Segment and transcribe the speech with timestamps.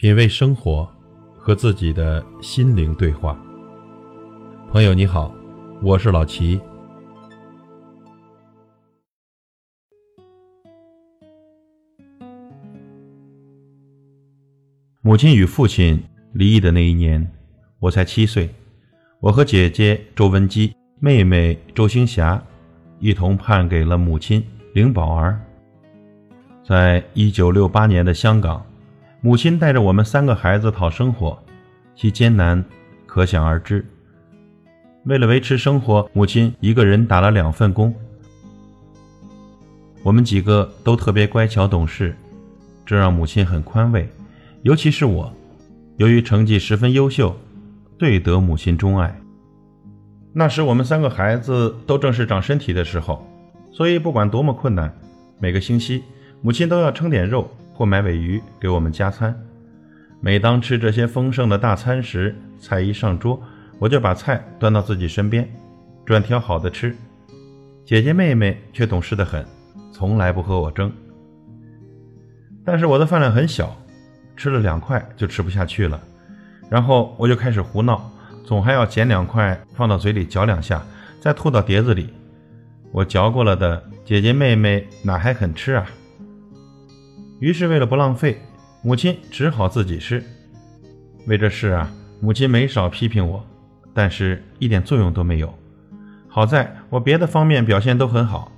[0.00, 0.90] 品味生活，
[1.36, 3.38] 和自己的心灵对话。
[4.72, 5.30] 朋友你好，
[5.82, 6.58] 我是老齐。
[15.02, 17.30] 母亲与父亲离异的那一年，
[17.78, 18.48] 我才七岁。
[19.20, 22.42] 我和姐姐周文姬、妹妹周星霞
[23.00, 24.42] 一同判给了母亲
[24.72, 25.38] 林宝儿。
[26.66, 28.64] 在一九六八年的香港。
[29.22, 31.38] 母亲带着我们三个孩子讨生活，
[31.94, 32.64] 其艰难
[33.04, 33.84] 可想而知。
[35.04, 37.94] 为了维持生活，母亲一个人打了两份工。
[40.02, 42.16] 我们几个都特别乖巧懂事，
[42.86, 44.08] 这让母亲很宽慰。
[44.62, 45.30] 尤其是我，
[45.98, 47.36] 由于成绩十分优秀，
[47.98, 49.14] 最得母亲钟爱。
[50.32, 53.26] 那时我们三个孩子都正是长身体的时候，
[53.70, 54.90] 所以不管多么困难，
[55.38, 56.02] 每个星期
[56.40, 57.50] 母亲都要称点肉。
[57.80, 59.34] 或买尾鱼给我们加餐。
[60.20, 63.42] 每当吃这些丰盛的大餐时，菜一上桌，
[63.78, 65.50] 我就把菜端到自己身边，
[66.04, 66.94] 专挑好的吃。
[67.82, 69.42] 姐姐妹妹却懂事的很，
[69.94, 70.92] 从来不和我争。
[72.66, 73.74] 但是我的饭量很小，
[74.36, 75.98] 吃了两块就吃不下去了，
[76.68, 78.12] 然后我就开始胡闹，
[78.44, 80.84] 总还要捡两块放到嘴里嚼两下，
[81.18, 82.12] 再吐到碟子里。
[82.92, 85.86] 我嚼过了的，姐姐妹妹哪还肯吃啊？
[87.40, 88.38] 于是，为了不浪费，
[88.82, 90.22] 母亲只好自己吃。
[91.26, 93.42] 为这事啊，母亲没少批评我，
[93.94, 95.52] 但是一点作用都没有。
[96.28, 98.52] 好在我别的方面表现都很好，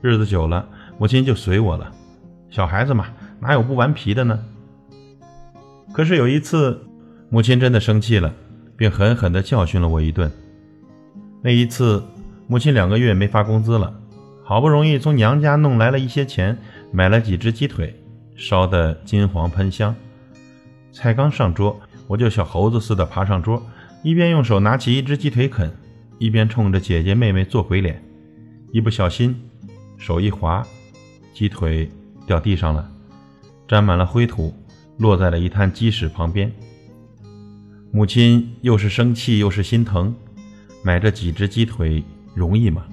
[0.00, 0.66] 日子久了，
[0.98, 1.92] 母亲就随我了。
[2.48, 3.08] 小孩子嘛，
[3.38, 4.42] 哪有不顽皮的呢？
[5.92, 6.80] 可是有一次，
[7.28, 8.34] 母亲真的生气了，
[8.78, 10.32] 并狠狠地教训了我一顿。
[11.42, 12.02] 那一次，
[12.46, 13.92] 母亲两个月没发工资了，
[14.42, 16.56] 好不容易从娘家弄来了一些钱，
[16.90, 17.94] 买了几只鸡腿。
[18.42, 19.94] 烧得金黄喷香，
[20.90, 23.64] 菜刚上桌，我就小猴子似的爬上桌，
[24.02, 25.72] 一边用手拿起一只鸡腿啃，
[26.18, 28.02] 一边冲着姐姐妹妹做鬼脸。
[28.72, 29.40] 一不小心，
[29.96, 30.66] 手一滑，
[31.32, 31.88] 鸡腿
[32.26, 32.90] 掉地上了，
[33.68, 34.52] 沾满了灰土，
[34.98, 36.52] 落在了一滩鸡屎旁边。
[37.92, 40.12] 母亲又是生气又是心疼，
[40.82, 42.02] 买这几只鸡腿
[42.34, 42.84] 容易吗？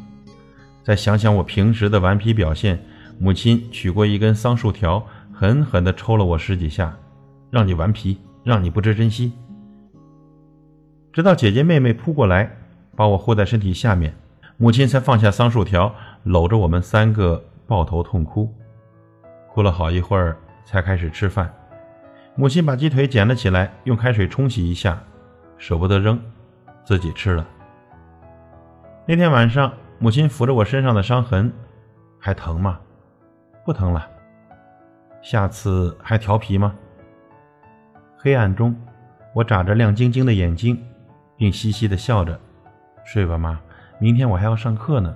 [0.84, 2.79] 再想想我平时的顽皮表现，
[3.18, 5.03] 母亲取过一根桑树条。
[5.39, 6.94] 狠狠地抽了我十几下，
[7.50, 9.31] 让你顽皮，让你不知珍惜。
[11.13, 12.57] 直到姐姐妹妹扑过来，
[12.94, 14.13] 把我护在身体下面，
[14.57, 18.53] 母亲才放下桑树条，搂着我们三个抱头痛哭。
[19.47, 20.35] 哭了好一会儿，
[20.66, 21.50] 才开始吃饭。
[22.35, 25.01] 母亲把鸡腿捡了起来，用开水冲洗一下，
[25.57, 26.19] 舍不得扔，
[26.83, 27.47] 自己吃了。
[29.06, 31.50] 那天晚上，母亲抚着我身上的伤痕，
[32.19, 32.77] 还疼吗？
[33.63, 34.06] 不疼了。
[35.22, 36.74] 下次还调皮吗？
[38.18, 38.75] 黑暗中，
[39.34, 40.81] 我眨着亮晶晶的眼睛，
[41.38, 42.40] 并嘻嘻的笑着
[43.06, 43.59] ：“睡吧，妈，
[44.00, 45.16] 明天我还要上课呢。”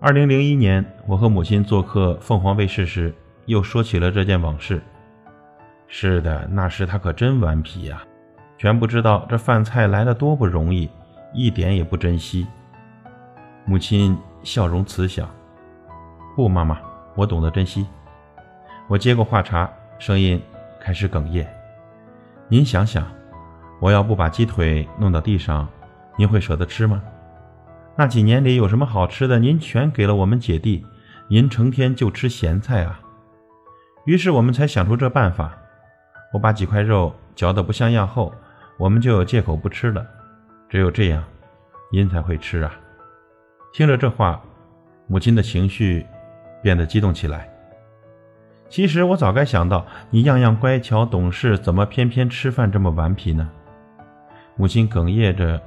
[0.00, 3.14] 二零零一年，我和母亲做客凤凰卫视时，
[3.46, 4.82] 又说起了这件往事。
[5.86, 8.02] 是的，那时她可真顽皮呀，
[8.56, 10.90] 全不知道这饭菜来的多不容易，
[11.32, 12.46] 一点也不珍惜。
[13.64, 15.28] 母亲笑容慈祥
[16.36, 16.78] ：“不，妈妈。”
[17.18, 17.84] 我懂得珍惜。
[18.86, 19.68] 我接过话茬，
[19.98, 20.40] 声音
[20.80, 21.44] 开始哽咽。
[22.46, 23.04] 您想想，
[23.80, 25.68] 我要不把鸡腿弄到地上，
[26.16, 27.02] 您会舍得吃吗？
[27.96, 30.86] 那几年里有什么好吃的，您全给了我们姐弟，
[31.26, 33.00] 您成天就吃咸菜啊。
[34.04, 35.52] 于是我们才想出这办法。
[36.32, 38.32] 我把几块肉嚼得不像样后，
[38.78, 40.06] 我们就有借口不吃了。
[40.68, 41.24] 只有这样，
[41.90, 42.72] 您才会吃啊。
[43.72, 44.40] 听着这话，
[45.08, 46.06] 母亲的情绪。
[46.62, 47.48] 变得激动起来。
[48.68, 53.48] 其实我早该想到，你样样乖巧懂事，怎么偏偏吃饭这么顽皮呢？
[54.56, 55.60] 母亲哽咽着，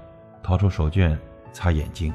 [0.44, 1.18] 掏出手绢
[1.52, 2.14] 擦眼睛。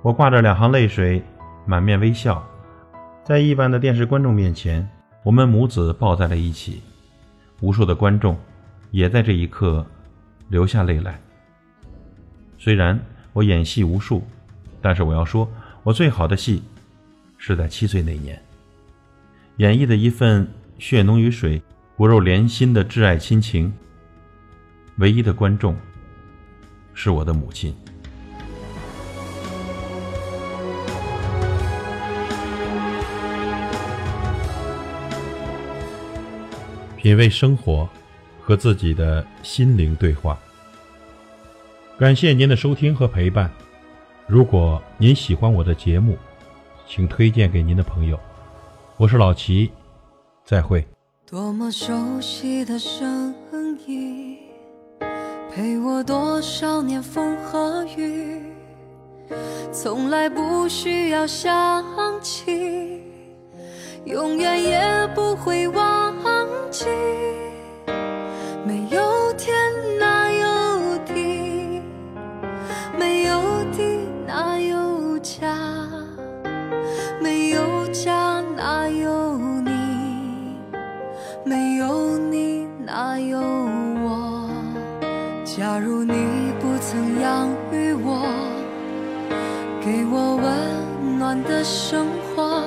[0.00, 1.22] 我挂着两行泪水，
[1.66, 2.42] 满面微笑，
[3.22, 4.88] 在亿万的电视观众面前，
[5.22, 6.82] 我们母子抱在了一起。
[7.60, 8.36] 无数的观众
[8.90, 9.86] 也在这一刻
[10.48, 11.20] 流下泪来。
[12.58, 12.98] 虽然
[13.32, 14.22] 我演戏无数，
[14.80, 15.46] 但是我要说，
[15.82, 16.62] 我最好的戏。
[17.44, 18.40] 是在七岁那年，
[19.56, 20.48] 演绎的一份
[20.78, 21.60] 血浓于水、
[21.96, 23.74] 骨肉连心的挚爱亲情。
[24.98, 25.76] 唯一的观众
[26.94, 27.74] 是我的母亲。
[36.96, 37.88] 品味生活，
[38.40, 40.38] 和自己的心灵对话。
[41.98, 43.50] 感谢您的收听和陪伴。
[44.28, 46.16] 如果您喜欢我的节目，
[46.86, 48.18] 请推荐给您的朋友。
[48.96, 49.70] 我是老齐，
[50.44, 50.86] 再会。
[51.26, 53.34] 多么熟悉的声
[53.86, 54.38] 音，
[55.50, 58.42] 陪我多少年风和雨，
[59.72, 61.84] 从来不需要想
[62.20, 63.02] 起，
[64.04, 65.61] 永远也不会
[85.84, 88.22] 如你不曾养育我，
[89.84, 92.06] 给我温暖的生
[92.36, 92.62] 活，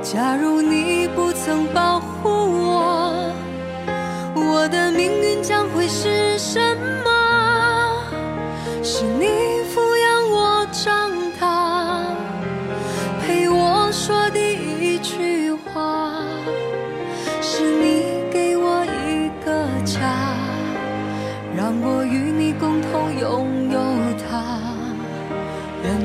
[0.00, 3.34] 假如你不曾保护我。
[4.36, 6.71] 我的命运将会是什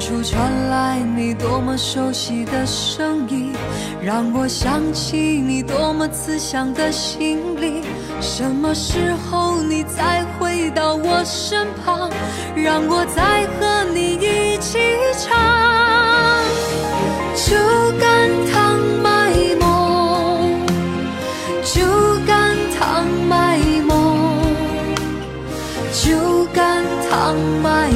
[0.07, 3.51] 处传来你多么熟悉的声音，
[4.01, 7.83] 让我想起你多么慈祥的心灵。
[8.21, 12.09] 什么时候你再回到我身旁，
[12.56, 14.80] 让我再和你一起
[15.19, 15.36] 唱？
[17.36, 17.57] 酒
[18.00, 20.65] 干倘卖梦，
[21.65, 21.83] 酒
[22.25, 24.39] 干倘卖梦，
[25.92, 27.89] 酒干倘卖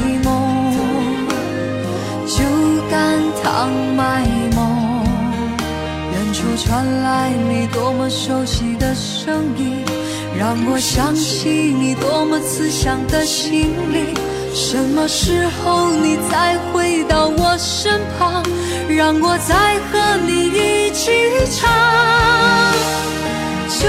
[3.62, 4.26] 干倘卖
[4.56, 5.04] 梦。
[6.12, 9.84] 远处传来你多么熟悉的声音。
[10.36, 14.12] 让我想起你多么慈祥的心灵，
[14.52, 18.42] 什么时候你再回到我身旁，
[18.88, 21.12] 让我再和你一起
[21.54, 21.70] 唱。
[23.78, 23.86] 就